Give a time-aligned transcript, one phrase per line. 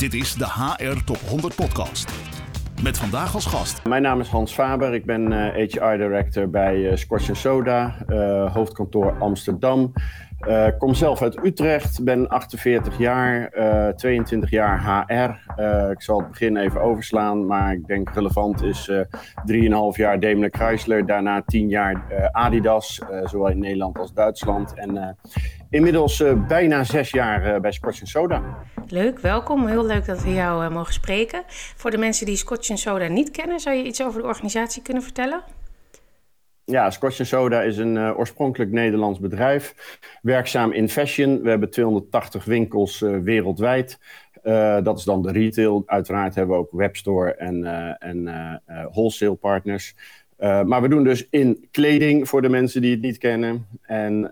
[0.00, 2.12] Dit is de HR Top 100 Podcast.
[2.82, 3.84] Met vandaag als gast.
[3.84, 4.94] Mijn naam is Hans Faber.
[4.94, 7.94] Ik ben HR Director bij Scotch Soda,
[8.52, 9.92] hoofdkantoor Amsterdam.
[10.78, 15.62] Kom zelf uit Utrecht, ben 48 jaar, uh, 22 jaar HR.
[15.90, 18.90] Ik zal het begin even overslaan, maar ik denk relevant is
[19.44, 24.74] 3,5 jaar Daimler Chrysler, daarna 10 jaar Adidas, zowel in Nederland als Duitsland.
[24.74, 25.16] En
[25.70, 28.58] inmiddels bijna 6 jaar bij Scotch Soda.
[28.88, 29.66] Leuk, welkom.
[29.66, 31.42] Heel leuk dat we jou mogen spreken.
[31.76, 35.02] Voor de mensen die Scotch Soda niet kennen, zou je iets over de organisatie kunnen
[35.02, 35.42] vertellen?
[36.64, 39.74] Ja, Scotch Soda is een oorspronkelijk Nederlands bedrijf,
[40.22, 41.42] werkzaam in fashion.
[41.42, 43.98] We hebben 280 winkels wereldwijd.
[44.82, 45.82] Dat is dan de retail.
[45.86, 47.64] Uiteraard hebben we ook webstore en,
[47.98, 49.94] en wholesale partners.
[50.40, 53.66] Maar we doen dus in kleding voor de mensen die het niet kennen.
[53.82, 54.22] En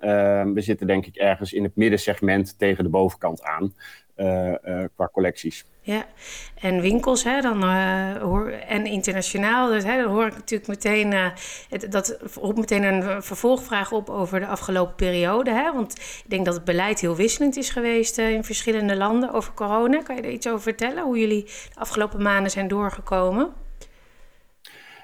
[0.54, 3.74] we zitten denk ik ergens in het middensegment tegen de bovenkant aan
[4.94, 5.64] qua collecties.
[5.80, 6.06] Ja,
[6.60, 7.62] en winkels, hè, dan,
[8.20, 9.70] hoor, en internationaal.
[9.70, 11.14] Dus, hè, dan hoor ik natuurlijk meteen,
[11.90, 15.50] dat roept meteen een vervolgvraag op over de afgelopen periode.
[15.50, 15.72] Hè?
[15.72, 15.92] Want
[16.24, 20.02] ik denk dat het beleid heel wisselend is geweest in verschillende landen over corona.
[20.02, 21.04] Kan je er iets over vertellen?
[21.04, 23.52] Hoe jullie de afgelopen maanden zijn doorgekomen?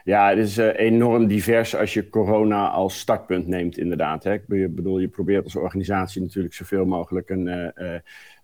[0.05, 4.25] Ja, het is enorm divers als je corona als startpunt neemt, inderdaad.
[4.25, 4.33] Hè.
[4.33, 7.73] Ik bedoel, je probeert als organisatie natuurlijk zoveel mogelijk een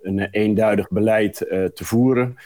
[0.03, 1.37] een eenduidig beleid
[1.75, 2.37] te voeren.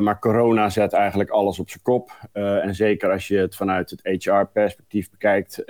[0.00, 2.10] Maar corona zet eigenlijk alles op zijn kop.
[2.32, 5.64] En zeker als je het vanuit het HR-perspectief bekijkt,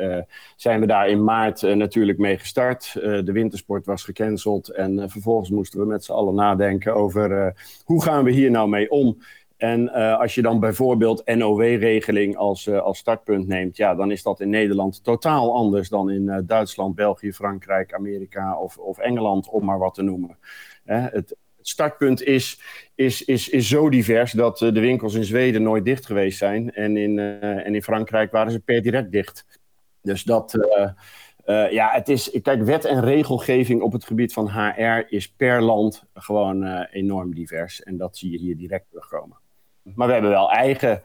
[0.56, 2.92] zijn we daar in maart natuurlijk mee gestart.
[2.92, 8.24] de wintersport was gecanceld en vervolgens moesten we met z'n allen nadenken over hoe gaan
[8.24, 9.18] we hier nou mee om.
[9.60, 14.50] En als je dan bijvoorbeeld NOW-regeling als, als startpunt neemt, ja, dan is dat in
[14.50, 19.94] Nederland totaal anders dan in Duitsland, België, Frankrijk, Amerika of, of Engeland, om maar wat
[19.94, 20.38] te noemen.
[20.84, 22.60] Het, startpunt is,
[22.94, 26.72] is, is, is zo divers dat eh, de winkels in Zweden nooit dicht geweest zijn.
[26.72, 29.46] En in, en in Frankrijk waren ze per direct dicht.
[30.02, 30.58] Dus dat,
[31.70, 36.04] ja, het is, kijk, wet en regelgeving op het gebied van HR is per land
[36.14, 37.82] gewoon enorm divers.
[37.82, 39.39] En dat zie je hier direct terugkomen.
[39.82, 41.02] Maar we hebben wel eigen,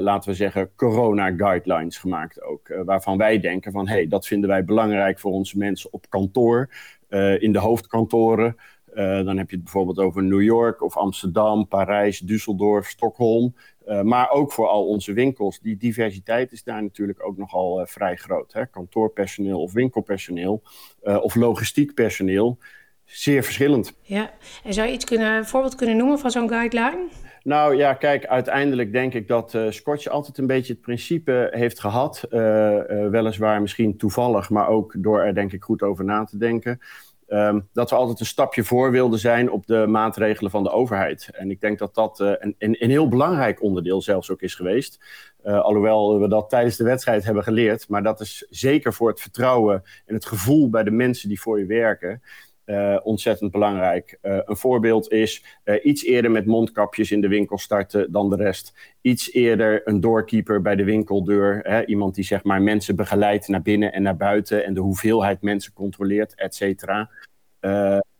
[0.00, 2.82] laten we zeggen, corona-guidelines gemaakt ook.
[2.84, 6.68] waarvan wij denken van, hé, hey, dat vinden wij belangrijk voor onze mensen op kantoor.
[7.08, 8.56] Eh, in de hoofdkantoren.
[8.94, 13.54] Eh, dan heb je het bijvoorbeeld over New York of Amsterdam, Parijs, Düsseldorf, Stockholm.
[14.02, 15.60] Maar ook voor al onze winkels.
[15.60, 18.52] Die diversiteit is daar natuurlijk ook nogal vrij groot.
[18.52, 18.66] Hè?
[18.66, 20.62] Kantoorpersoneel of winkelpersoneel
[21.00, 22.58] of logistiek personeel.
[23.04, 23.96] Zeer verschillend.
[24.00, 24.30] Ja,
[24.64, 27.08] en zou je iets kunnen, een voorbeeld kunnen noemen van zo'n guideline?
[27.48, 31.80] Nou ja, kijk, uiteindelijk denk ik dat uh, Scotch altijd een beetje het principe heeft
[31.80, 32.26] gehad.
[32.30, 36.38] Uh, uh, weliswaar misschien toevallig, maar ook door er denk ik goed over na te
[36.38, 36.80] denken.
[37.28, 41.28] Um, dat we altijd een stapje voor wilden zijn op de maatregelen van de overheid.
[41.32, 44.98] En ik denk dat dat een, een, een, heel belangrijk onderdeel zelfs ook is geweest.
[45.42, 47.88] alhoewel we dat tijdens de wedstrijd hebben geleerd.
[47.88, 51.58] Maar dat is zeker voor het vertrouwen en het gevoel bij de mensen die voor
[51.58, 52.22] je werken.
[52.68, 54.18] Uh, ontzettend belangrijk.
[54.22, 58.36] Uh, een voorbeeld is uh, iets eerder met mondkapjes in de winkel starten dan de
[58.36, 58.94] rest.
[59.00, 61.60] Iets eerder een doorkeeper bij de winkeldeur.
[61.62, 65.42] Hè, iemand die zeg maar mensen begeleidt naar binnen en naar buiten en de hoeveelheid
[65.42, 67.10] mensen controleert, et cetera.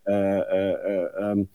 [0.05, 1.51] Um,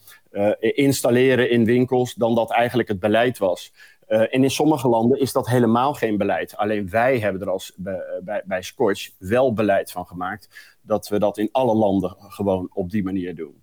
[0.60, 3.74] installeren in winkels dan dat eigenlijk het beleid was.
[4.22, 6.58] En in sommige landen is dat helemaal geen beleid.
[6.58, 11.20] Alleen wij hebben er als bij, bij, bij Scotch wel beleid van gemaakt dat we
[11.20, 13.62] dat in alle landen gewoon op die manier doen.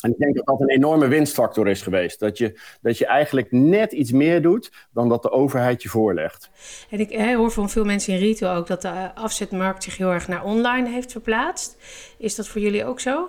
[0.00, 2.20] En ik denk dat dat een enorme winstfactor is geweest.
[2.20, 6.50] Dat je, dat je eigenlijk net iets meer doet dan dat de overheid je voorlegt.
[6.90, 10.28] En ik hoor van veel mensen in retail ook dat de afzetmarkt zich heel erg
[10.28, 11.76] naar online heeft verplaatst.
[12.18, 13.28] Is dat voor jullie ook zo?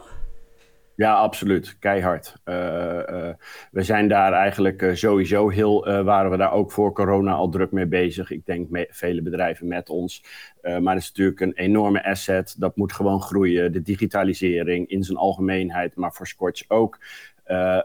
[0.95, 1.75] Ja, absoluut.
[1.79, 2.35] Keihard.
[2.45, 3.29] Uh, uh,
[3.71, 7.71] we zijn daar eigenlijk uh, sowieso heel, waren we daar ook voor corona al druk
[7.71, 8.31] mee bezig.
[8.31, 10.23] Ik denk me, vele bedrijven met ons.
[10.61, 12.55] maar het is natuurlijk een enorme asset.
[12.57, 13.71] Dat moet gewoon groeien.
[13.71, 16.99] De digitalisering in zijn algemeenheid, maar voor Scotch ook.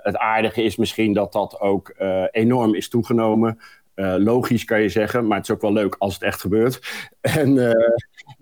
[0.02, 1.94] het aardige is misschien dat dat ook
[2.30, 3.58] enorm is toegenomen.
[4.18, 6.80] logisch kan je zeggen, maar het is ook wel leuk als het echt gebeurt.
[7.20, 7.76] En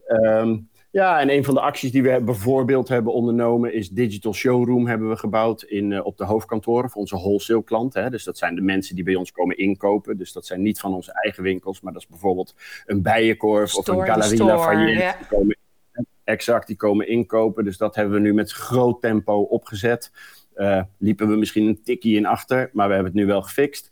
[0.08, 4.87] um, ja, en een van de acties die we bijvoorbeeld hebben ondernomen is Digital Showroom
[4.87, 8.11] hebben we gebouwd in, uh, op de hoofdkantoren voor onze wholesale klanten.
[8.11, 10.17] Dus dat zijn de mensen die bij ons komen inkopen.
[10.17, 12.55] Dus dat zijn niet van onze eigen winkels, maar dat is bijvoorbeeld
[12.87, 15.02] een Bijenkorf store, of een Galerie Lafayette.
[15.02, 15.17] Ja.
[15.19, 15.56] Die komen,
[16.25, 17.64] exact, die komen inkopen.
[17.64, 20.12] Dus dat hebben we nu met groot tempo opgezet.
[20.56, 23.91] Uh, liepen we misschien een tikkie in achter, maar we hebben het nu wel gefixt.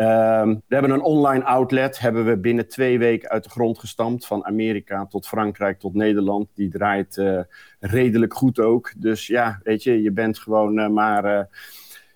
[0.00, 4.26] Um, we hebben een online outlet, hebben we binnen twee weken uit de grond gestampt.
[4.26, 6.48] Van Amerika tot Frankrijk tot Nederland.
[6.54, 7.40] Die draait uh,
[7.80, 8.92] redelijk goed ook.
[8.96, 11.48] Dus ja, weet je, je bent gewoon uh, maar...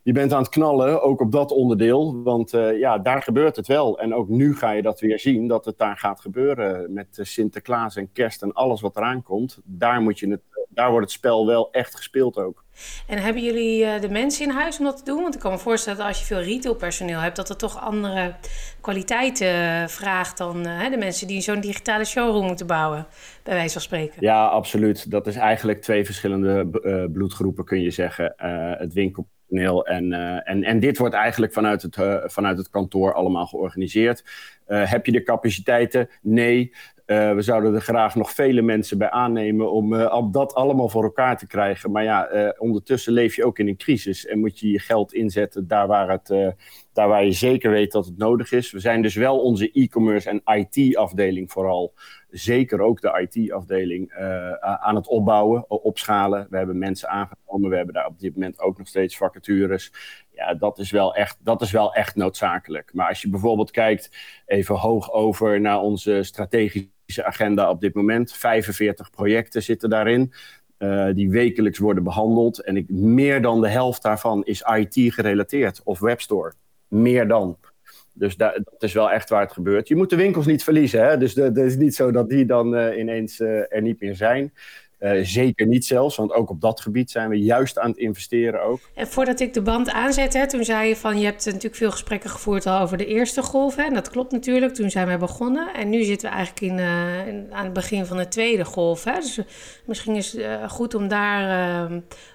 [0.04, 2.22] Je bent aan het knallen, ook op dat onderdeel.
[2.22, 3.98] Want uh, ja, daar gebeurt het wel.
[3.98, 6.92] En ook nu ga je dat weer zien, dat het daar gaat gebeuren.
[6.92, 9.58] Met Sinterklaas en kerst en alles wat eraan komt.
[9.64, 12.64] Daar, moet je het, daar wordt het spel wel echt gespeeld ook.
[13.06, 15.22] En hebben jullie uh, de mensen in huis om dat te doen?
[15.22, 18.34] Want ik kan me voorstellen dat als je veel retailpersoneel hebt, dat het toch andere
[18.80, 23.06] kwaliteiten vraagt dan uh, de mensen die zo'n digitale showroom moeten bouwen,
[23.42, 24.16] bij wijze van spreken.
[24.20, 25.10] Ja, absoluut.
[25.10, 26.66] Dat is eigenlijk twee verschillende
[27.12, 28.34] bloedgroepen, kun je zeggen.
[28.78, 33.14] het winkel en, uh, en, en dit wordt eigenlijk vanuit het, uh, vanuit het kantoor
[33.14, 34.24] allemaal georganiseerd.
[34.68, 36.08] Uh, heb je de capaciteiten?
[36.22, 36.74] Nee.
[37.34, 41.38] We zouden er graag nog vele mensen bij aannemen om, om dat allemaal voor elkaar
[41.38, 41.90] te krijgen.
[41.90, 45.66] Maar ja, ondertussen leef je ook in een crisis en moet je je geld inzetten
[45.66, 46.54] daar waar, het,
[46.92, 48.70] daar waar je zeker weet dat het nodig is.
[48.70, 51.94] We zijn dus wel onze e-commerce en IT-afdeling vooral
[52.32, 56.46] zeker ook de IT-afdeling uh, aan het opbouwen, opschalen.
[56.50, 59.92] We hebben mensen aangenomen, we hebben daar op dit moment ook nog steeds vacatures.
[60.46, 62.90] Ja, dat is wel echt, dat is wel echt noodzakelijk.
[62.94, 64.10] Maar als je bijvoorbeeld kijkt,
[64.46, 68.32] even hoog over naar onze strategische agenda op dit moment.
[68.32, 70.32] 45 projecten zitten daarin.
[70.78, 72.58] Uh, die wekelijks worden behandeld.
[72.58, 76.52] En ik, meer dan de helft daarvan is IT gerelateerd of webstore.
[76.88, 77.58] Meer dan.
[78.14, 79.88] Dus dat is wel echt waar het gebeurt.
[79.88, 81.04] Je moet de winkels niet verliezen.
[81.04, 81.18] Hè?
[81.18, 84.52] Dus het is niet zo dat die dan uh, ineens uh, er niet meer zijn.
[85.02, 88.62] Uh, zeker niet zelfs, want ook op dat gebied zijn we juist aan het investeren
[88.62, 88.80] ook.
[88.94, 91.18] En voordat ik de band aanzette, toen zei je van...
[91.18, 93.76] je hebt natuurlijk veel gesprekken gevoerd al over de eerste golf.
[93.76, 93.82] Hè?
[93.82, 95.74] En dat klopt natuurlijk, toen zijn we begonnen.
[95.74, 99.04] En nu zitten we eigenlijk in, uh, in aan het begin van de tweede golf.
[99.04, 99.14] Hè?
[99.14, 99.40] Dus
[99.86, 101.90] misschien is het uh, goed om daar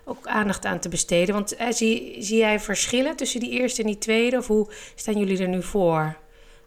[0.05, 1.33] ook aandacht aan te besteden.
[1.33, 4.37] Want zie, zie jij verschillen tussen die eerste en die tweede?
[4.37, 6.17] Of hoe staan jullie er nu voor?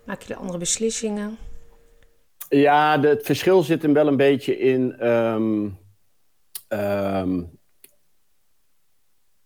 [0.04, 1.38] Maken jullie andere beslissingen?
[2.48, 5.06] Ja, de, het verschil zit hem wel een beetje in...
[5.06, 5.78] Um
[6.72, 7.58] Um,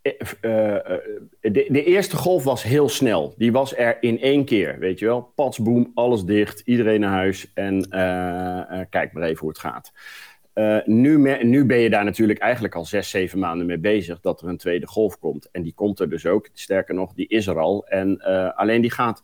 [0.03, 3.35] de, de, eerste golf was heel snel.
[3.37, 5.33] Die was er in één keer, weet je wel.
[5.35, 7.89] Patsboom, alles dicht, iedereen naar huis en
[8.91, 9.93] kijk maar even hoe het gaat.
[10.87, 14.49] nu, nu, ben je daar natuurlijk eigenlijk al zes, zeven maanden mee bezig dat er
[14.49, 15.51] een tweede golf komt.
[15.51, 16.49] En die komt er dus ook.
[16.53, 17.87] Sterker nog, die is er al.
[17.87, 18.21] En
[18.55, 19.23] alleen die gaat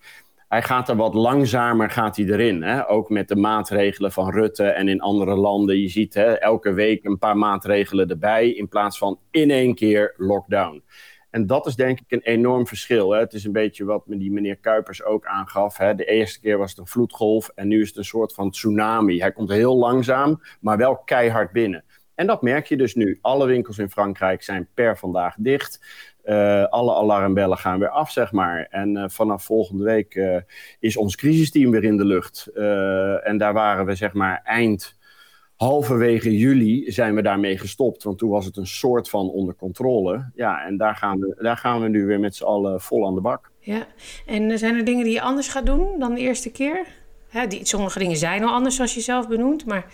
[0.50, 2.62] hij gaat er wat langzamer gaat hij erin.
[2.62, 2.88] Hè?
[2.88, 5.80] Ook met de maatregelen van Rutte en in andere landen.
[5.80, 10.14] Je ziet hè, elke week een paar maatregelen erbij in plaats van in één keer
[10.16, 10.82] lockdown.
[11.30, 13.10] En dat is denk ik een enorm verschil.
[13.10, 13.18] Hè?
[13.18, 15.76] Het is een beetje wat die meneer Kuipers ook aangaf.
[15.76, 15.94] Hè?
[15.94, 19.20] De eerste keer was het een vloedgolf en nu is het een soort van tsunami.
[19.20, 21.84] Hij komt heel langzaam, maar wel keihard binnen.
[22.14, 23.18] En dat merk je dus nu.
[23.20, 25.80] Alle winkels in Frankrijk zijn per vandaag dicht.
[26.24, 28.66] Uh, alle alarmbellen gaan weer af, zeg maar.
[28.70, 30.36] En uh, vanaf volgende week uh,
[30.78, 32.46] is ons crisisteam weer in de lucht.
[33.22, 34.98] en daar waren we, zeg maar, eind
[35.56, 38.02] halverwege juli zijn we daarmee gestopt.
[38.02, 40.30] Want toen was het een soort van onder controle.
[40.34, 43.14] Ja, en daar gaan we, daar gaan we nu weer met z'n allen vol aan
[43.14, 43.50] de bak.
[43.58, 43.86] Ja,
[44.26, 46.86] en zijn er dingen die je anders gaat doen dan de eerste keer?
[47.28, 49.66] Hè, die, sommige dingen zijn al anders, zoals je zelf benoemt.
[49.66, 49.86] Maar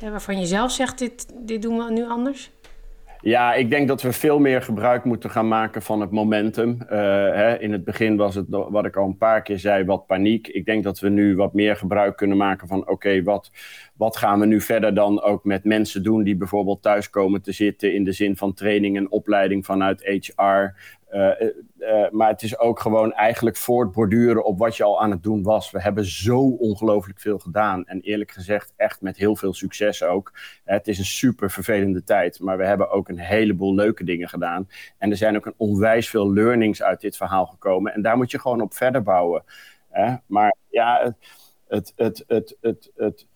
[0.00, 2.50] waarvan je zelf zegt, dit, dit doen we nu anders?
[3.22, 6.78] Ja, ik denk dat we veel meer gebruik moeten gaan maken van het momentum.
[6.82, 10.06] Uh, hè, in het begin was het, wat ik al een paar keer zei, wat
[10.06, 10.48] paniek.
[10.48, 12.88] Ik denk dat we nu wat meer gebruik kunnen maken van...
[12.88, 13.50] oké, wat,
[14.00, 16.22] wat gaan we nu verder dan ook met mensen doen...
[16.22, 17.94] die bijvoorbeeld thuis komen te zitten...
[17.94, 20.42] in de zin van training en opleiding vanuit HR...
[21.12, 21.30] Uh,
[21.78, 25.42] uh, maar het is ook gewoon eigenlijk voortborduren op wat je al aan het doen
[25.42, 25.70] was.
[25.70, 27.86] We hebben zo ongelooflijk veel gedaan.
[27.86, 30.32] En eerlijk gezegd, echt met heel veel succes ook.
[30.64, 32.40] Het is een super vervelende tijd.
[32.40, 34.68] Maar we hebben ook een heleboel leuke dingen gedaan.
[34.98, 37.94] En er zijn ook een onwijs veel learnings uit dit verhaal gekomen.
[37.94, 39.44] En daar moet je gewoon op verder bouwen.
[40.26, 41.16] Maar ja, het,
[41.68, 43.26] het, het, het, het, het,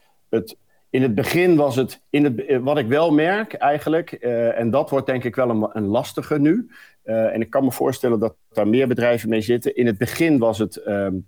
[0.90, 4.90] in het begin was het, in het, wat ik wel merk eigenlijk, uh, en dat
[4.90, 6.70] wordt denk ik wel een, een lastige nu,
[7.04, 9.76] uh, en ik kan me voorstellen dat daar meer bedrijven mee zitten.
[9.76, 11.26] In het begin was het, um,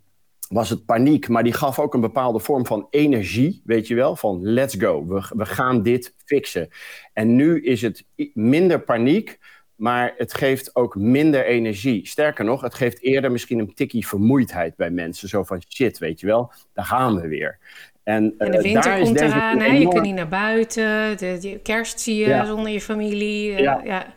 [0.49, 4.17] was het paniek, maar die gaf ook een bepaalde vorm van energie, weet je wel,
[4.17, 6.69] van let's go, we, we gaan dit fixen.
[7.13, 9.39] En nu is het minder paniek,
[9.75, 12.07] maar het geeft ook minder energie.
[12.07, 15.29] Sterker nog, het geeft eerder misschien een tikkie vermoeidheid bij mensen.
[15.29, 17.59] Zo van shit, weet je wel, daar gaan we weer.
[18.07, 19.67] En, en de winter uh, komt eraan, hè?
[19.67, 21.17] je kunt niet naar buiten.
[21.17, 22.45] De, de kerst zie je ja.
[22.45, 23.51] zonder je familie.
[23.51, 24.16] Uh, ja.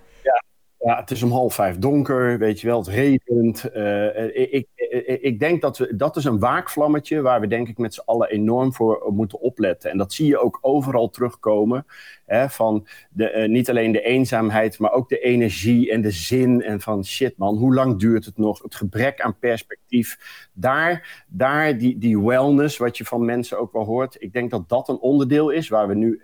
[0.80, 1.00] Ja.
[1.00, 3.70] Het is om half vijf donker, weet je wel, het regent.
[3.76, 7.78] Uh, ik, ik, ik, denk dat we, dat is een waakvlammetje waar we denk ik
[7.78, 9.92] met z'n allen enorm voor moeten opletten.
[9.92, 11.86] En dat zie je ook overal terugkomen.
[12.26, 16.62] Hè, van de, niet alleen de eenzaamheid, maar ook de energie en de zin.
[16.62, 18.64] En van shit man, hoe lang duurt het nog?
[18.64, 20.18] Het gebrek aan perspectief.
[20.54, 24.16] Daar, daar die, die wellness, wat je van mensen ook wel hoort.
[24.20, 26.22] Ik denk dat dat een onderdeel is waar we nu...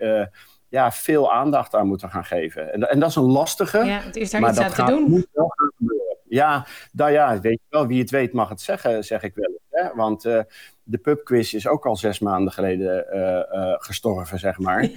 [0.76, 2.74] ja, veel aandacht aan moeten gaan geven.
[2.74, 3.78] En, en dat is een lastige.
[3.78, 5.10] Ja, het is daar maar iets aan te doen.
[5.10, 6.18] Moet wel gaan gebeuren.
[6.28, 9.60] Ja, nou ja, weet je wel, wie het weet mag het zeggen, zeg ik wel.
[9.70, 9.94] Hè?
[9.94, 10.42] Want uh,
[10.84, 14.88] de pubquiz is ook al zes maanden geleden uh, gestorven, zeg maar.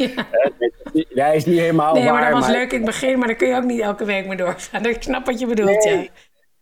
[0.93, 1.25] Ja.
[1.25, 3.49] hij is niet helemaal Nee, maar dat was leuk in het begin, maar dan kun
[3.49, 4.87] je ook niet elke week meer doorgaan.
[4.87, 6.09] Ik snap wat je bedoelt, nee, ja.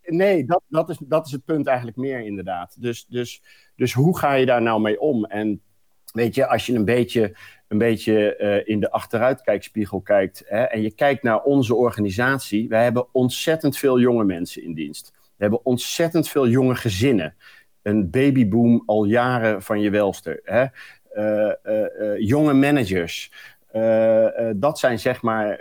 [0.02, 2.76] Nee, dat, dat, is, dat is het punt eigenlijk meer inderdaad.
[2.82, 3.42] Dus, dus,
[3.76, 5.24] dus hoe ga je daar nou mee om?
[5.24, 5.62] En
[6.12, 7.36] weet je, als je een beetje
[7.68, 12.82] een beetje uh, in de achteruitkijkspiegel kijkt hè, en je kijkt naar onze organisatie, wij
[12.82, 15.12] hebben ontzettend veel jonge mensen in dienst.
[15.14, 17.34] We hebben ontzettend veel jonge gezinnen.
[17.82, 20.40] Een babyboom al jaren van je welste.
[20.44, 20.64] Hè.
[21.14, 23.32] Uh, uh, jonge managers.
[24.56, 25.58] Dat zijn zeg maar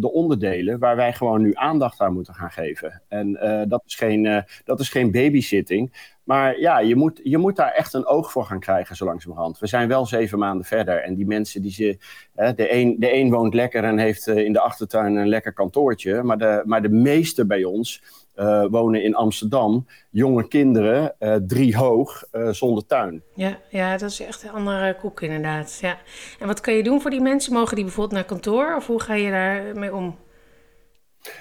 [0.00, 3.02] de onderdelen waar wij gewoon nu aandacht aan moeten gaan geven.
[3.08, 3.32] En
[3.68, 6.16] dat, is geen, dat is geen babysitting.
[6.28, 9.58] Maar ja, je moet, je moet daar echt een oog voor gaan krijgen zo langzamerhand.
[9.58, 11.02] We zijn wel zeven maanden verder.
[11.02, 11.98] En die mensen die ze.
[12.34, 16.22] Hè, de, een, de een woont lekker en heeft in de achtertuin een lekker kantoortje.
[16.22, 18.02] Maar de, maar de meeste bij ons
[18.38, 19.86] uh, wonen in Amsterdam.
[20.10, 23.22] Jonge kinderen, uh, drie hoog, uh, zonder tuin.
[23.34, 25.78] Ja, ja, dat is echt een andere koek inderdaad.
[25.80, 25.98] Ja.
[26.40, 27.52] En wat kan je doen voor die mensen?
[27.52, 28.74] Mogen die bijvoorbeeld naar kantoor?
[28.76, 30.16] Of hoe ga je daarmee om?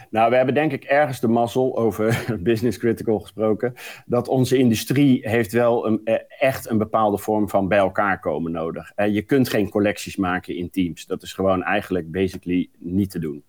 [0.09, 3.73] Nou, we hebben denk ik ergens de mazzel, over business critical gesproken,
[4.05, 6.01] dat onze industrie heeft wel een,
[6.39, 8.91] echt een bepaalde vorm van bij elkaar komen nodig.
[8.95, 11.05] Je kunt geen collecties maken in teams.
[11.05, 13.43] Dat is gewoon eigenlijk basically niet te doen.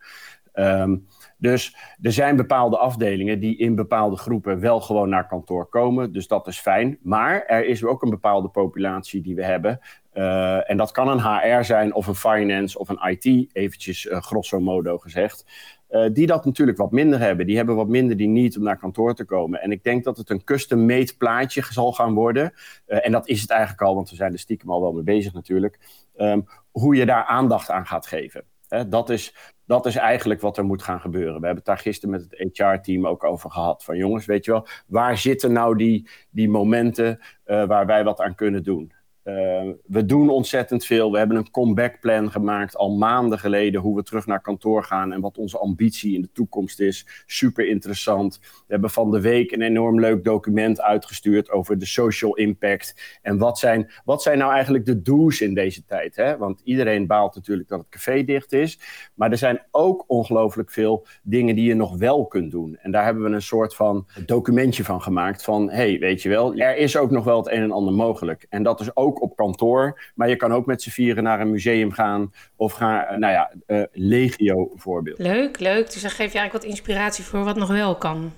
[0.59, 1.07] Um,
[1.38, 6.12] dus er zijn bepaalde afdelingen die in bepaalde groepen wel gewoon naar kantoor komen.
[6.12, 6.99] Dus dat is fijn.
[7.03, 9.81] Maar er is ook een bepaalde populatie die we hebben.
[10.15, 14.21] Uh, en dat kan een HR zijn of een finance of een IT, eventjes uh,
[14.21, 15.45] grosso modo gezegd.
[15.91, 17.47] Uh, die dat natuurlijk wat minder hebben.
[17.47, 19.62] Die hebben wat minder die niet om naar kantoor te komen.
[19.62, 22.53] En ik denk dat het een custom-made plaatje zal gaan worden.
[22.87, 25.33] en dat is het eigenlijk al, want we zijn er stiekem al wel mee bezig
[25.33, 25.79] natuurlijk.
[26.17, 28.45] Um, hoe je daar aandacht aan gaat geven.
[28.88, 29.34] Dat is
[29.68, 31.40] dat is eigenlijk wat er moet gaan gebeuren.
[31.40, 33.84] We hebben het daar gisteren met het HR-team ook over gehad.
[33.84, 38.20] Van jongens, weet je wel, waar zitten nou die, die momenten uh, waar wij wat
[38.20, 38.92] aan kunnen doen?
[39.28, 41.12] Uh, we doen ontzettend veel.
[41.12, 43.80] We hebben een comeback plan gemaakt al maanden geleden.
[43.80, 47.06] Hoe we terug naar kantoor gaan en wat onze ambitie in de toekomst is.
[47.26, 48.38] Super interessant.
[48.40, 53.18] We hebben van de week een enorm leuk document uitgestuurd over de social impact.
[53.23, 56.16] En wat zijn, wat zijn nou eigenlijk de do's in deze tijd?
[56.16, 56.37] Hè?
[56.37, 58.78] Want iedereen baalt natuurlijk dat het café dicht is.
[59.14, 62.76] Maar er zijn ook ongelooflijk veel dingen die je nog wel kunt doen.
[62.76, 65.44] En daar hebben we een soort van documentje van gemaakt.
[65.44, 68.47] Van hey, weet je wel, er is ook nog wel het een en ander mogelijk.
[68.49, 70.10] En dat is ook op kantoor.
[70.14, 72.32] Maar je kan ook met z'n vieren naar een museum gaan.
[72.56, 75.18] Of ga, nou ja, uh, legio voorbeeld.
[75.18, 75.92] Leuk, leuk.
[75.92, 78.32] Dus dan geef je eigenlijk wat inspiratie voor wat nog wel kan.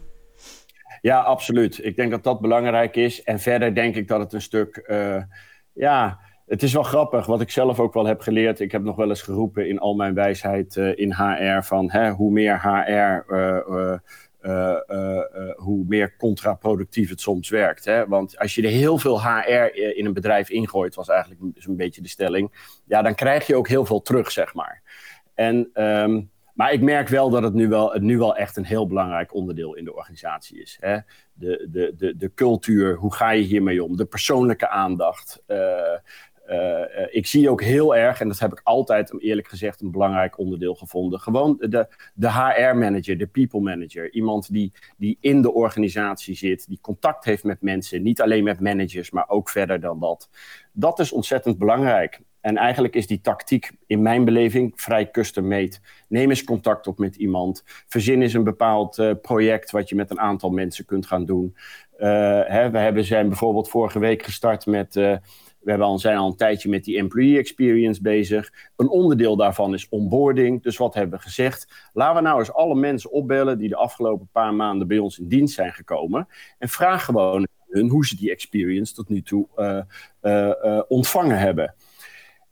[1.00, 1.84] Ja, absoluut.
[1.84, 3.22] Ik denk dat dat belangrijk is.
[3.22, 5.22] En verder denk ik dat het een stuk, uh,
[5.72, 6.28] ja...
[6.46, 8.60] Het is wel grappig, wat ik zelf ook wel heb geleerd.
[8.60, 12.10] Ik heb nog wel eens geroepen in al mijn wijsheid uh, in HR van hè,
[12.10, 13.92] hoe meer HR, uh,
[15.56, 17.84] hoe meer contraproductief het soms werkt.
[17.84, 18.06] Hè?
[18.06, 22.02] Want als je er heel veel HR in een bedrijf ingooit, was eigenlijk zo'n beetje
[22.02, 24.82] de stelling, ja, dan krijg je ook heel veel terug, zeg maar.
[25.34, 28.64] En, um, maar ik merk wel dat het nu wel, het nu wel echt een
[28.64, 30.76] heel belangrijk onderdeel in de organisatie is.
[30.80, 30.98] Hè?
[31.32, 33.96] De, de, de, de cultuur, hoe ga je hiermee om?
[33.96, 35.42] De persoonlijke aandacht.
[37.10, 40.74] Ik zie ook heel erg, en dat heb ik altijd eerlijk gezegd een belangrijk onderdeel
[40.74, 44.12] gevonden, gewoon de, de HR-manager, de people manager.
[44.12, 48.60] Iemand die, die in de organisatie zit, die contact heeft met mensen, niet alleen met
[48.60, 50.28] managers, maar ook verder dan dat.
[50.72, 52.20] Dat is ontzettend belangrijk.
[52.40, 55.76] En eigenlijk is die tactiek in mijn beleving vrij custom-made.
[56.08, 57.62] Neem eens contact op met iemand.
[57.86, 61.56] Verzin eens een bepaald uh, project wat je met een aantal mensen kunt gaan doen.
[61.96, 65.20] Hè, we hebben, zijn bijvoorbeeld vorige week gestart met...
[65.60, 68.52] we hebben al, zijn al een tijdje met die employee experience bezig.
[68.76, 70.62] Een onderdeel daarvan is onboarding.
[70.62, 71.90] Dus wat hebben we gezegd?
[71.92, 75.28] Laten we nou eens alle mensen opbellen die de afgelopen paar maanden bij ons in
[75.28, 76.28] dienst zijn gekomen.
[76.58, 79.80] En vraag gewoon hun hoe ze die experience tot nu toe uh,
[80.22, 81.74] uh, uh, ontvangen hebben.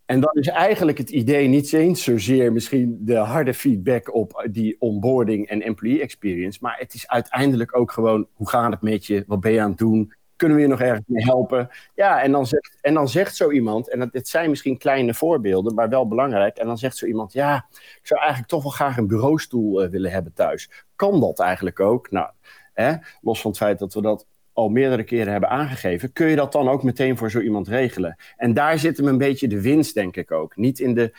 [0.07, 4.77] En dan is eigenlijk het idee niet eens zozeer misschien de harde feedback op die
[4.79, 6.59] onboarding en employee experience.
[6.63, 9.25] Maar het is uiteindelijk ook gewoon hoe gaat het met je?
[9.27, 10.13] Wat ben je aan het doen?
[10.39, 11.69] Kunnen we je nog ergens mee helpen?
[11.95, 15.15] Ja, en dan zegt, en dan zegt zo iemand, en dat, dit zijn misschien kleine
[15.15, 16.57] voorbeelden, maar wel belangrijk.
[16.57, 19.91] En dan zegt zo iemand, ja, ik zou eigenlijk toch wel graag een bureaustoel uh,
[19.91, 20.71] willen hebben thuis.
[20.97, 22.11] Kan dat eigenlijk ook?
[22.11, 22.31] Nou,
[22.73, 26.37] hè, los van het feit dat we dat al meerdere keren hebben aangegeven, kun je
[26.37, 28.17] dat dan ook meteen voor zo iemand regelen.
[28.37, 30.57] En daar zit hem een beetje de winst, denk ik ook.
[30.57, 31.13] Niet in de,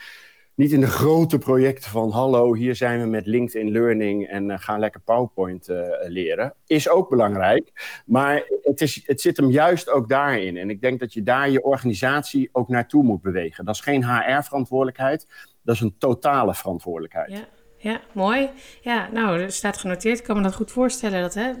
[0.60, 4.58] niet in de grote projecten van hallo, hier zijn we met LinkedIn Learning en uh,
[4.58, 6.54] gaan lekker PowerPoint uh, leren.
[6.66, 7.72] Is ook belangrijk,
[8.06, 10.56] maar het, is, het zit hem juist ook daarin.
[10.56, 13.64] En ik denk dat je daar je organisatie ook naartoe moet bewegen.
[13.64, 15.26] Dat is geen HR-verantwoordelijkheid,
[15.62, 17.30] dat is een totale verantwoordelijkheid.
[17.30, 17.48] Ja.
[17.82, 18.50] Ja, mooi.
[18.80, 20.18] Ja, nou, er staat genoteerd.
[20.18, 21.52] Ik kan me dat goed voorstellen dat hè,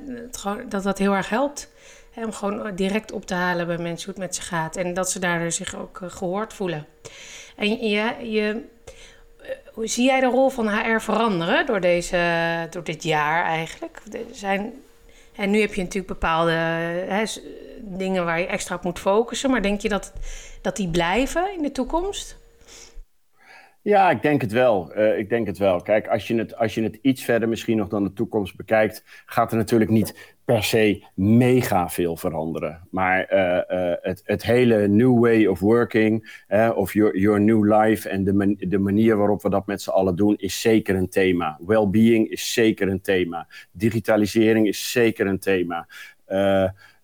[0.68, 1.72] dat, dat heel erg helpt.
[2.14, 4.76] Om gewoon direct op te halen bij mensen hoe het met ze gaat.
[4.76, 6.86] En dat ze daardoor zich ook eh, gehoord voelen.
[7.56, 8.00] En je,
[8.30, 14.02] eh, hoe zie jij de rol van HR veranderen door, deze, door dit jaar eigenlijk?
[14.32, 14.72] Zijn,
[15.36, 17.24] en nu heb je natuurlijk bepaalde hè,
[17.80, 19.50] dingen waar je extra op moet focussen.
[19.50, 20.12] Maar denk je dat,
[20.60, 22.39] dat die blijven in de toekomst?
[23.82, 24.92] Ja, ik denk het wel.
[24.96, 25.80] Uh, ik denk het wel.
[25.80, 29.04] Kijk, als je het, als je het iets verder misschien nog dan de toekomst bekijkt,
[29.26, 32.88] gaat er natuurlijk niet per se mega veel veranderen.
[32.90, 36.42] Maar uh, uh, het, het hele new way of working,
[36.74, 40.16] of your, your new life en de, de manier waarop we dat met z'n allen
[40.16, 41.58] doen, is zeker een thema.
[41.66, 43.46] Well-being is zeker een thema.
[43.72, 45.86] Digitalisering is zeker een thema.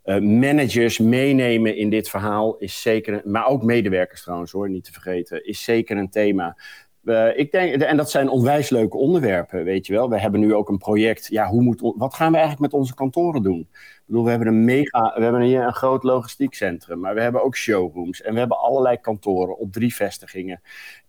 [0.07, 4.93] Uh, managers meenemen in dit verhaal is zeker, maar ook medewerkers trouwens hoor, niet te
[4.93, 6.57] vergeten, is zeker een thema.
[7.05, 10.09] Uh, ik denk, en dat zijn onwijs leuke onderwerpen, weet je wel.
[10.09, 11.27] We hebben nu ook een project.
[11.27, 13.69] Ja, hoe moet, wat gaan we eigenlijk met onze kantoren doen?
[13.71, 17.21] Ik bedoel, we hebben een mega, we hebben hier een groot logistiek centrum, maar we
[17.21, 20.61] hebben ook showrooms en we hebben allerlei kantoren op drie vestigingen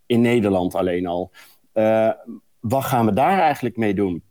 [0.06, 1.30] in Nederland alleen al.
[1.74, 2.10] Uh,
[2.60, 4.22] wat gaan we daar eigenlijk mee doen?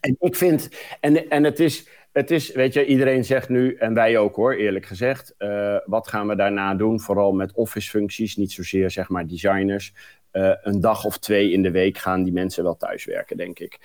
[0.00, 0.68] En ik vind,
[1.00, 4.54] en, en het is, het is, weet je, iedereen zegt nu, en wij ook hoor,
[4.54, 7.00] eerlijk gezegd, uh, wat gaan we daarna doen?
[7.00, 9.94] Vooral met office functies, niet zozeer zeg maar designers.
[10.32, 13.78] Uh, een dag of twee in de week gaan die mensen wel thuiswerken, denk ik.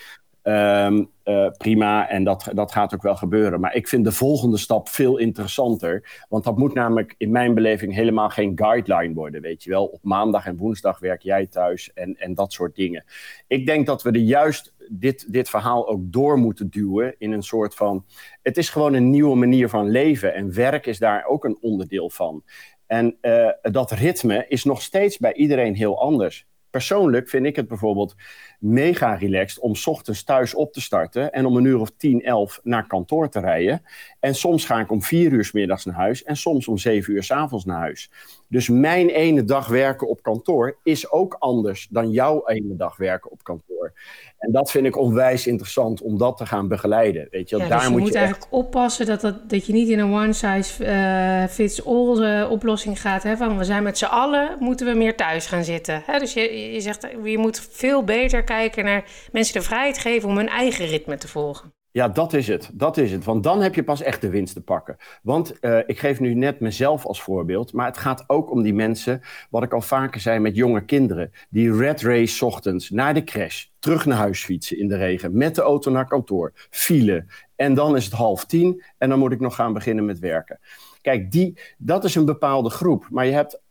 [0.48, 3.60] Um, uh, prima, en dat, dat gaat ook wel gebeuren.
[3.60, 6.26] Maar ik vind de volgende stap veel interessanter.
[6.30, 9.42] Want dat moet namelijk in mijn beleving helemaal geen guideline worden.
[9.42, 13.04] Weet je wel, op maandag en woensdag werk jij thuis en, en dat soort dingen.
[13.48, 17.44] Ik denk dat we er juist dit, dit verhaal ook door moeten duwen in een
[17.44, 18.06] soort van.
[18.42, 20.34] Het is gewoon een nieuwe manier van leven.
[20.34, 22.44] En werk is daar ook een onderdeel van.
[22.88, 26.48] En uh, dat ritme is nog steeds bij iedereen heel anders.
[26.70, 28.16] Persoonlijk vind ik het bijvoorbeeld
[28.60, 32.60] mega relaxed om ochtends thuis op te starten en om een uur of 10, 11
[32.64, 33.82] naar kantoor te rijden.
[34.20, 37.14] En soms ga ik om vier uur s middags naar huis en soms om zeven
[37.14, 38.12] uur s avonds naar huis.
[38.48, 43.32] Dus mijn ene dag werken op kantoor is ook anders dan jouw ene dag werken
[43.32, 43.94] op kantoor.
[44.38, 47.28] En dat vind ik onwijs interessant om dat te gaan begeleiden.
[47.32, 49.74] Weet je, ja, daar dus je moet, moet je eigenlijk oppassen dat, dat, dat je
[49.74, 53.24] niet in een one-size-fits-all uh, oplossing gaat.
[53.24, 56.04] Hè, van we zijn met z'n allen, moeten we meer thuis gaan zitten.
[56.06, 60.30] Hè, dus je, je zegt, je moet veel beter kijken naar mensen de vrijheid geven
[60.30, 61.74] om hun eigen ritme te volgen.
[61.96, 62.70] Ja, dat is het.
[62.74, 63.24] Dat is het.
[63.24, 64.98] Want dan heb je pas echt de winst te pakken.
[65.22, 67.74] Want uh, ik geef nu net mezelf als voorbeeld.
[67.74, 71.32] Maar het gaat ook om die mensen, wat ik al vaker zei met jonge kinderen.
[71.50, 75.38] Die red race ochtends naar de crash, terug naar huis fietsen in de regen.
[75.38, 77.26] Met de auto naar kantoor, file.
[77.56, 80.60] En dan is het half tien en dan moet ik nog gaan beginnen met werken.
[81.02, 83.08] Kijk, die, dat is een bepaalde groep.
[83.10, 83.62] Maar je hebt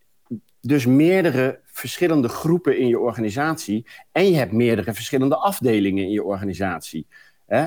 [0.61, 3.87] dus meerdere verschillende groepen in je organisatie.
[4.13, 7.07] En je hebt meerdere verschillende afdelingen in je organisatie.
[7.47, 7.67] Hè?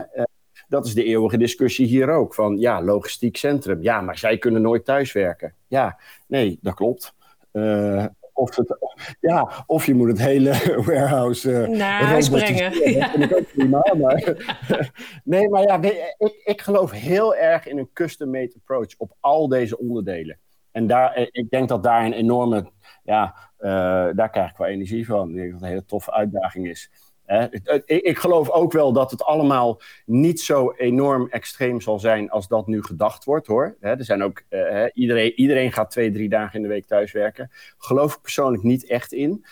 [0.67, 2.33] Dat is de eeuwige discussie hier ook.
[2.33, 3.81] Van ja, logistiek centrum.
[3.81, 5.53] Ja, maar zij kunnen nooit thuiswerken.
[5.67, 7.13] Ja, nee, dat klopt.
[7.53, 8.77] Uh, of, het,
[9.19, 10.53] ja, of je moet het hele
[10.85, 12.91] warehouse uh, naar huis brengen.
[12.91, 12.99] Ja.
[12.99, 13.95] Dat vind ik ook prima.
[13.97, 14.35] Maar,
[15.23, 15.81] nee, maar ja,
[16.17, 20.39] ik, ik geloof heel erg in een custom-made approach op al deze onderdelen.
[20.71, 22.71] En daar, ik denk dat daar een enorme,
[23.03, 23.69] ja, uh,
[24.15, 25.29] daar krijg ik wel energie van.
[25.29, 26.91] Ik denk dat het een hele toffe uitdaging is.
[27.27, 27.43] Uh,
[27.85, 32.67] ik, geloof ook wel dat het allemaal niet zo enorm extreem zal zijn als dat
[32.67, 33.77] nu gedacht wordt hoor.
[33.79, 37.51] Er zijn ook, uh, iedereen, iedereen gaat twee, drie dagen in de week thuiswerken.
[37.77, 39.45] Geloof ik persoonlijk niet echt in.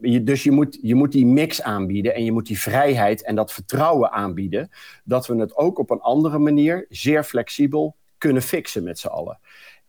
[0.00, 3.34] Je, dus je moet, je moet die mix aanbieden en je moet die vrijheid en
[3.34, 4.70] dat vertrouwen aanbieden.
[5.04, 9.38] Dat we het ook op een andere manier, zeer flexibel, kunnen fixen met z'n allen.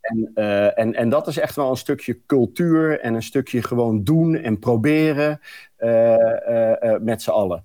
[0.03, 4.03] En, uh, en, en dat is echt wel een stukje cultuur en een stukje gewoon
[4.03, 5.39] doen en proberen
[5.79, 6.15] uh,
[6.49, 7.63] uh, met z'n allen.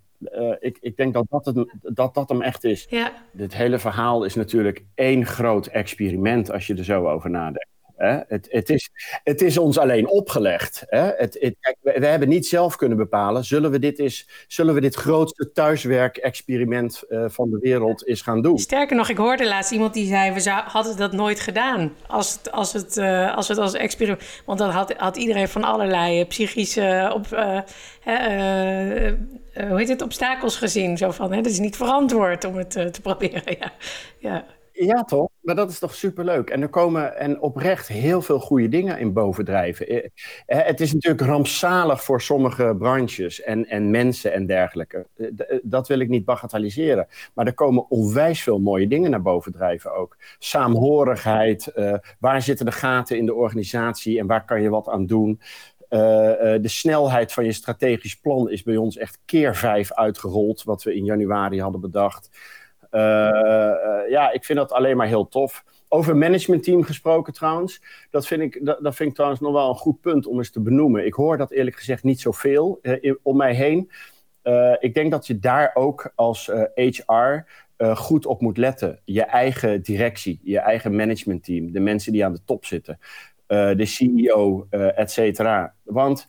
[0.61, 2.87] ik, ik denk dat dat, het, dat dat hem echt is.
[2.91, 3.13] Ja.
[3.33, 7.78] Dit hele verhaal is natuurlijk één groot experiment als je er zo over nadenkt.
[7.99, 8.19] Hè?
[8.29, 8.91] Het, het, is,
[9.25, 10.85] het is ons alleen opgelegd.
[10.87, 11.11] Hè?
[11.17, 14.81] Het, het, we, we, hebben niet zelf kunnen bepalen, zullen we dit, is, zullen we
[14.81, 18.59] dit grootste thuiswerk-experiment uh, van de wereld eens gaan doen?
[18.59, 22.53] Sterker nog, ik hoorde laatst iemand die zei, we hadden dat nooit gedaan als het
[22.53, 24.23] als, het, uh, als, het als experiment.
[24.45, 27.27] Want dan had, had iedereen van allerlei psychische op,
[29.69, 30.97] hoe heet het, obstakels gezien.
[30.97, 33.43] Zo van, hè, dat is niet verantwoord om het te proberen.
[33.59, 33.73] Ja.
[34.19, 34.58] ja.
[34.81, 35.29] Ja, toch?
[35.41, 36.51] Maar dat is toch superleuk.
[36.51, 40.11] En er komen en oprecht heel veel goede dingen in bovendrijven.
[40.47, 45.07] Het is natuurlijk rampzalig voor sommige branches en, en mensen en dergelijke.
[45.63, 47.07] Dat wil ik niet bagatelliseren.
[47.35, 50.17] Maar er komen onwijs veel mooie dingen naar bovendrijven ook.
[50.39, 51.73] Saamhorigheid,
[52.19, 55.41] waar zitten de gaten in de organisatie en waar kan je wat aan doen?
[55.89, 60.95] de snelheid van je strategisch plan is bij ons echt keer vijf uitgerold, wat we
[60.95, 62.31] in januari hadden bedacht.
[64.09, 65.65] Ja, ik vind dat alleen maar heel tof.
[65.89, 67.83] Over managementteam gesproken trouwens.
[68.11, 70.51] Dat vind, ik, dat, dat vind ik trouwens nog wel een goed punt om eens
[70.51, 71.07] te benoemen.
[71.07, 73.91] Ik hoor dat eerlijk gezegd niet zoveel uh, om mij heen.
[74.79, 77.45] Ik denk dat je daar ook als HR
[77.95, 79.01] goed op moet letten.
[79.05, 82.99] Je eigen directie, je eigen managementteam, de mensen die aan de top zitten,
[83.47, 85.75] de CEO, et cetera.
[85.83, 86.29] Want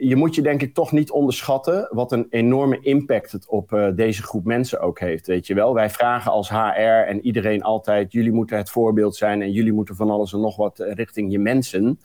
[0.00, 3.88] je moet je denk ik toch niet onderschatten wat een enorme impact het op uh,
[3.94, 5.26] deze groep mensen ook heeft.
[5.26, 9.42] Weet je wel, wij vragen als HR en iedereen altijd: jullie moeten het voorbeeld zijn
[9.42, 12.00] en jullie moeten van alles en nog wat richting je mensen.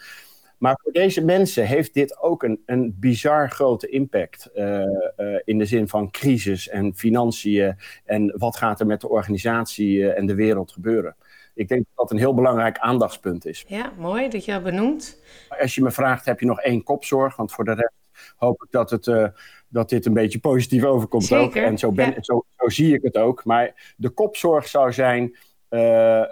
[0.58, 4.49] Maar voor deze mensen heeft dit ook een, een bizar grote impact.
[4.56, 4.86] Uh,
[5.43, 7.75] in de zin van crisis en financiën.
[8.06, 11.15] En wat gaat er met de organisatie en de wereld gebeuren?
[11.53, 13.65] Ik denk dat dat een heel belangrijk aandachtspunt is.
[13.67, 15.21] Ja, mooi dat je dat benoemt.
[15.59, 17.35] Als je me vraagt, heb je nog één kopzorg?
[17.35, 17.93] Want voor de rest
[18.35, 19.27] hoop ik dat, het, uh,
[19.67, 21.69] dat dit een beetje positief overkomt Zeker, ook.
[21.69, 22.21] En zo, ben, ja.
[22.21, 23.45] zo, zo zie ik het ook.
[23.45, 25.37] Maar de kopzorg zou zijn...
[25.69, 26.23] Uh, uh,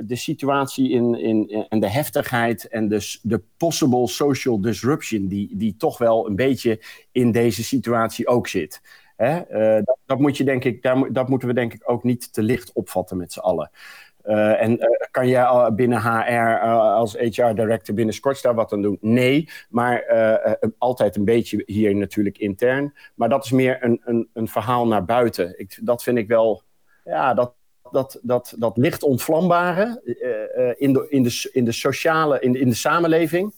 [0.00, 5.76] de situatie in, in, en de heftigheid en de, de possible social disruption, die, die
[5.76, 8.82] toch wel een beetje in deze situatie ook zit.
[9.16, 9.40] Hè?
[9.82, 12.42] Dat, dat, moet je, denk ik, daar, dat moeten we denk ik ook niet te
[12.42, 13.70] licht opvatten met z'n allen.
[14.26, 18.72] Uh, en uh, kan jij binnen HR uh, als HR director binnen Scotch daar wat
[18.72, 18.98] aan doen?
[19.00, 20.04] Nee, maar
[20.78, 22.94] altijd een beetje hier natuurlijk intern.
[23.14, 25.58] Maar dat is meer een, een, een verhaal naar buiten.
[25.58, 26.62] Ik, dat vind ik wel,
[27.04, 27.54] ja, dat,
[27.90, 30.00] dat, dat, dat licht ontvlambare
[30.78, 33.52] in, de, in, de, in de sociale, in in de samenleving,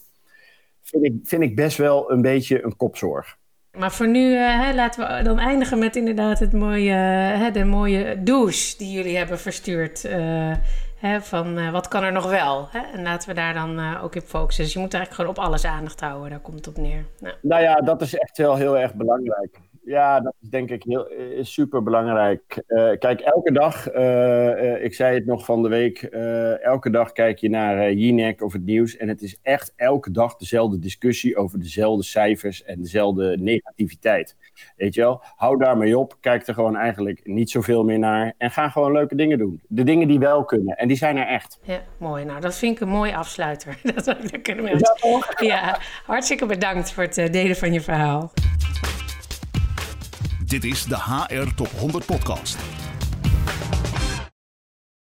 [0.83, 3.38] vind ik, vind ik best wel een beetje een kopzorg.
[3.79, 6.95] Maar voor nu uh, laten we dan eindigen met inderdaad het mooie,
[7.39, 10.05] uh, de mooie douche die jullie hebben verstuurd.
[10.05, 10.53] Uh,
[10.97, 12.69] hè, van wat kan er nog wel?
[12.71, 12.81] Hè?
[12.93, 14.65] En laten we daar dan ook op focussen.
[14.65, 16.31] Dus je moet eigenlijk gewoon op alles aandacht houden.
[16.31, 17.05] Daar komt het op neer.
[17.21, 19.59] Nou, nou ja, dat is echt wel heel erg belangrijk.
[19.89, 22.63] Ja, dat is denk ik heel, is super belangrijk.
[22.69, 26.03] Uh, kijk, elke dag, uh, uh, ik zei het nog van de week,
[26.63, 28.97] elke dag kijk je naar Jinek of het nieuws.
[28.97, 34.37] En het is echt elke dag dezelfde discussie over dezelfde cijfers en dezelfde negativiteit.
[34.77, 36.17] Weet je wel, hou daarmee op.
[36.21, 38.35] Kijk er gewoon eigenlijk niet zoveel meer naar.
[38.39, 39.61] En ga gewoon leuke dingen doen.
[39.69, 40.77] De dingen die wel kunnen.
[40.77, 41.59] En die zijn er echt.
[41.63, 42.25] Ja, mooi.
[42.25, 43.81] Nou, dat vind ik een mooi afsluiter.
[43.95, 48.33] dat, dat kunnen we ja, hartstikke bedankt voor het delen van je verhaal.
[50.49, 52.57] Dit is de HR Top 100 Podcast.